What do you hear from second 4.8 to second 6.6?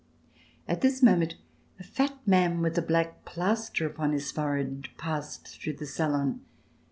passed through the salon.